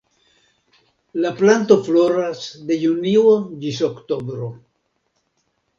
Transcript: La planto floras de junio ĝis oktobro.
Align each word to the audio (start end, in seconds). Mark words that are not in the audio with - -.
La 1.25 1.31
planto 1.41 1.77
floras 1.89 2.41
de 2.71 2.81
junio 2.87 3.37
ĝis 3.65 3.87
oktobro. 3.93 4.53